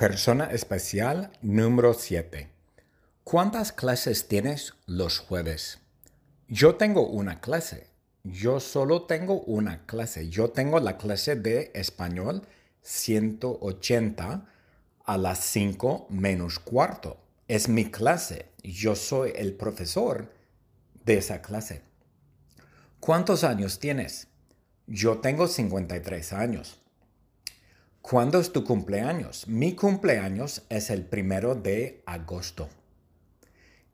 Persona 0.00 0.46
especial 0.46 1.30
número 1.42 1.92
7. 1.92 2.48
¿Cuántas 3.22 3.70
clases 3.70 4.28
tienes 4.28 4.72
los 4.86 5.18
jueves? 5.18 5.80
Yo 6.48 6.76
tengo 6.76 7.06
una 7.06 7.42
clase. 7.42 7.86
Yo 8.24 8.60
solo 8.60 9.02
tengo 9.02 9.42
una 9.42 9.84
clase. 9.84 10.30
Yo 10.30 10.52
tengo 10.52 10.80
la 10.80 10.96
clase 10.96 11.36
de 11.36 11.70
español 11.74 12.46
180 12.80 14.46
a 15.04 15.18
las 15.18 15.38
5 15.40 16.06
menos 16.08 16.58
cuarto. 16.60 17.18
Es 17.46 17.68
mi 17.68 17.90
clase. 17.90 18.46
Yo 18.62 18.96
soy 18.96 19.34
el 19.36 19.52
profesor 19.52 20.32
de 21.04 21.18
esa 21.18 21.42
clase. 21.42 21.82
¿Cuántos 23.00 23.44
años 23.44 23.78
tienes? 23.78 24.28
Yo 24.86 25.18
tengo 25.18 25.46
53 25.46 26.32
años. 26.32 26.79
¿Cuándo 28.02 28.40
es 28.40 28.50
tu 28.50 28.64
cumpleaños? 28.64 29.46
Mi 29.46 29.74
cumpleaños 29.76 30.62
es 30.68 30.90
el 30.90 31.04
primero 31.04 31.54
de 31.54 32.02
agosto. 32.06 32.68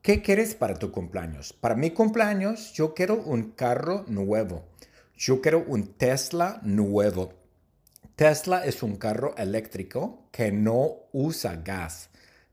¿Qué 0.01 0.21
quieres 0.21 0.55
para 0.55 0.79
tu 0.79 0.91
cumpleaños? 0.91 1.53
Para 1.53 1.75
mi 1.75 1.91
cumpleaños 1.91 2.71
yo 2.73 2.93
quiero 2.93 3.15
un 3.15 3.51
carro 3.51 4.05
nuevo. 4.07 4.63
Yo 5.15 5.41
quiero 5.41 5.63
un 5.67 5.93
Tesla 5.93 6.59
nuevo. 6.63 7.33
Tesla 8.15 8.65
es 8.65 8.81
un 8.81 8.95
carro 8.95 9.35
eléctrico 9.37 10.29
que 10.31 10.51
no 10.51 10.95
usa 11.11 11.57
gas. 11.57 12.09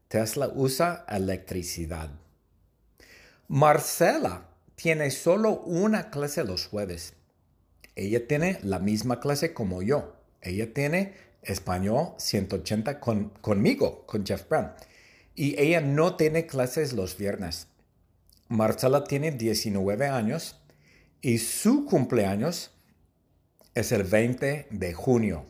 Tesla 0.08 0.50
usa 0.52 1.06
electricidad. 1.08 2.10
Marcela 3.46 4.48
tiene 4.74 5.10
solo 5.12 5.60
una 5.60 6.10
clase 6.10 6.44
los 6.44 6.66
jueves. 6.66 7.14
Ella 7.94 8.26
tiene 8.26 8.58
la 8.62 8.80
misma 8.80 9.20
clase 9.20 9.54
como 9.54 9.82
yo. 9.82 10.16
Ella 10.42 10.74
tiene 10.74 11.14
español 11.44 12.14
180 12.18 13.00
con, 13.00 13.30
conmigo, 13.40 14.04
con 14.06 14.24
Jeff 14.24 14.48
Brown. 14.48 14.72
Y 15.34 15.60
ella 15.60 15.80
no 15.80 16.16
tiene 16.16 16.46
clases 16.46 16.92
los 16.92 17.16
viernes. 17.16 17.68
Marcela 18.48 19.04
tiene 19.04 19.32
19 19.32 20.06
años 20.06 20.60
y 21.20 21.38
su 21.38 21.86
cumpleaños 21.86 22.70
es 23.74 23.92
el 23.92 24.04
20 24.04 24.68
de 24.70 24.92
junio. 24.92 25.46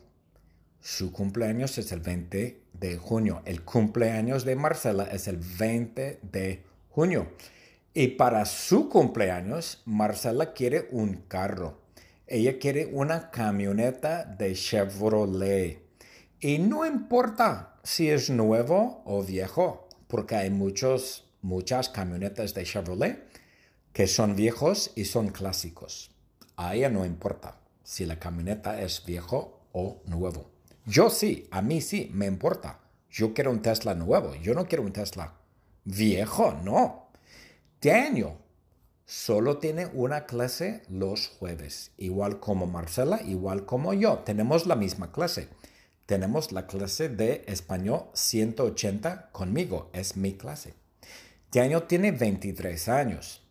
Su 0.81 1.13
cumpleaños 1.13 1.77
es 1.79 1.93
el 1.93 2.01
20 2.01 2.63
de 2.73 2.97
junio. 2.97 3.43
El 3.45 3.63
cumpleaños 3.63 4.45
de 4.45 4.57
Marcela 4.57 5.05
es 5.05 5.29
el 5.29 5.39
20 5.39 6.21
de 6.23 6.63
junio. 6.91 7.29
Y 7.93 8.09
para 8.09 8.45
su 8.45 8.89
cumpleaños, 8.89 9.83
Marcela 9.85 10.53
quiere 10.53 10.89
un 10.91 11.25
carro. 11.29 11.81
Ella 12.27 12.59
quiere 12.59 12.87
una 12.87 13.31
camioneta 13.31 14.25
de 14.25 14.55
Chevrolet. 14.55 15.84
Y 16.41 16.59
no 16.59 16.85
importa 16.85 17.77
si 17.83 18.11
es 18.11 18.31
nuevo 18.31 19.03
o 19.05 19.23
viejo, 19.23 19.89
porque 20.09 20.37
hay 20.37 20.51
muchos, 20.51 21.25
muchas 21.43 21.89
camionetas 21.89 22.55
de 22.55 22.65
Chevrolet 22.65 23.29
que 23.93 24.07
son 24.09 24.35
viejos 24.35 24.91
y 24.97 25.05
son 25.05 25.29
clásicos. 25.29 26.11
A 26.57 26.75
ella 26.75 26.91
no 26.91 27.05
importa 27.07 27.61
si 27.83 28.05
la 28.07 28.19
camioneta 28.19 28.81
es 28.81 29.05
viejo 29.05 29.61
o 29.73 30.03
nuevo. 30.07 30.51
Yo 30.85 31.11
sí, 31.11 31.47
a 31.51 31.63
mí 31.63 31.81
sí, 31.81 32.11
me 32.13 32.27
importa. 32.27 32.81
Yo 33.11 33.33
quiero 33.33 33.53
un 33.53 33.63
Tesla 33.63 33.95
nuevo, 33.95 34.35
yo 34.35 34.55
no 34.55 34.67
quiero 34.67 34.83
un 34.83 34.93
Tesla 34.93 35.35
viejo, 35.85 36.59
no. 36.65 37.09
Daniel 37.81 38.33
solo 39.05 39.59
tiene 39.59 39.87
una 39.87 40.27
clase 40.27 40.83
los 40.89 41.29
jueves, 41.29 41.93
igual 41.97 42.41
como 42.41 42.67
Marcela, 42.67 43.23
igual 43.23 43.65
como 43.67 43.95
yo. 43.95 44.19
Tenemos 44.21 44.67
la 44.67 44.75
misma 44.75 45.13
clase 45.13 45.49
tenemos 46.07 46.53
la 46.53 46.67
clase 46.67 47.09
de 47.09 47.45
español 47.47 48.07
180 48.15 49.31
conmigo, 49.33 49.91
es 49.93 50.17
mi 50.17 50.35
clase. 50.35 50.75
Daniel 51.51 51.85
tiene 51.87 52.13
23 52.13 52.89
años. 52.89 53.43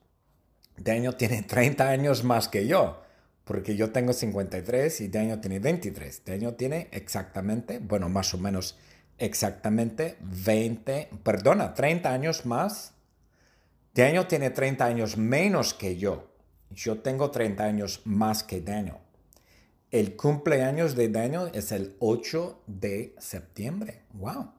Daniel 0.78 1.16
tiene 1.16 1.44
30 1.44 1.90
años 1.90 2.24
más 2.24 2.48
que 2.48 2.68
yo, 2.68 3.02
porque 3.44 3.76
yo 3.76 3.92
tengo 3.92 4.14
53 4.14 5.02
y 5.02 5.08
Daniel 5.08 5.40
tiene 5.40 5.60
23. 5.60 6.24
Daniel 6.26 6.56
tiene 6.56 6.90
exactamente, 6.92 7.80
bueno, 7.80 8.10
más 8.10 8.34
o 8.34 8.38
menos 8.38 8.78
exactamente 9.18 10.18
20, 10.22 11.10
perdona, 11.24 11.74
30 11.74 12.12
años 12.12 12.46
más. 12.46 12.94
Daniel 13.94 14.28
tiene 14.28 14.50
30 14.50 14.86
años 14.86 15.18
menos 15.18 15.74
que 15.74 15.98
yo. 15.98 16.30
Yo 16.72 17.00
tengo 17.00 17.30
30 17.30 17.64
años 17.64 18.02
más 18.06 18.44
que 18.44 18.60
Daniel. 18.62 19.03
El 19.94 20.16
cumpleaños 20.16 20.96
de 20.96 21.08
Daniel 21.08 21.52
es 21.54 21.72
el 21.72 21.96
8 22.00 22.64
de 22.66 23.14
septiembre. 23.20 24.02
¡Wow! 24.14 24.50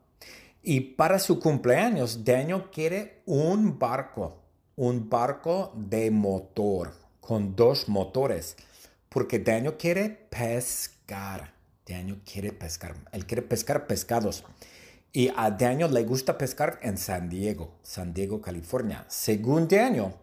Y 0.62 0.78
para 0.80 1.18
su 1.18 1.40
cumpleaños, 1.40 2.24
Daniel 2.24 2.66
quiere 2.70 3.20
un 3.26 3.76
barco, 3.76 4.44
un 4.76 5.10
barco 5.10 5.72
de 5.74 6.12
motor, 6.12 6.92
con 7.18 7.56
dos 7.56 7.88
motores, 7.88 8.54
porque 9.08 9.40
Daniel 9.40 9.74
quiere 9.76 10.08
pescar. 10.08 11.52
Daniel 11.84 12.20
quiere 12.24 12.52
pescar. 12.52 12.94
Él 13.10 13.26
quiere 13.26 13.42
pescar 13.42 13.88
pescados. 13.88 14.44
Y 15.12 15.32
a 15.36 15.50
Daniel 15.50 15.92
le 15.92 16.04
gusta 16.04 16.38
pescar 16.38 16.78
en 16.80 16.96
San 16.96 17.28
Diego, 17.28 17.74
San 17.82 18.14
Diego, 18.14 18.40
California. 18.40 19.04
Según 19.08 19.66
Daniel, 19.66 20.14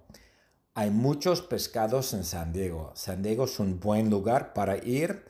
hay 0.74 0.90
muchos 0.90 1.42
pescados 1.42 2.14
en 2.14 2.24
San 2.24 2.54
Diego. 2.54 2.92
San 2.96 3.22
Diego 3.22 3.46
es 3.46 3.59
un 3.59 3.80
buen 3.80 4.09
lugar 4.09 4.54
para 4.54 4.78
ir 4.78 5.26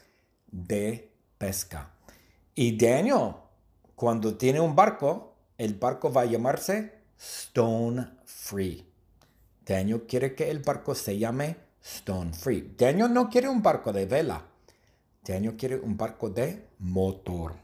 de 0.51 1.11
pesca. 1.37 1.91
Y 2.53 2.77
Daniel, 2.77 3.33
cuando 3.95 4.37
tiene 4.37 4.59
un 4.59 4.75
barco, 4.75 5.35
el 5.57 5.75
barco 5.75 6.11
va 6.11 6.21
a 6.21 6.25
llamarse 6.25 6.93
Stone 7.17 8.17
Free. 8.25 8.85
Daniel 9.65 10.03
quiere 10.07 10.35
que 10.35 10.49
el 10.49 10.59
barco 10.59 10.93
se 10.93 11.17
llame 11.17 11.55
Stone 11.81 12.33
Free. 12.33 12.75
Daniel 12.77 13.13
no 13.13 13.29
quiere 13.29 13.49
un 13.49 13.63
barco 13.63 13.91
de 13.91 14.05
vela. 14.05 14.45
Daniel 15.23 15.55
quiere 15.55 15.77
un 15.77 15.97
barco 15.97 16.29
de 16.29 16.67
motor. 16.79 17.55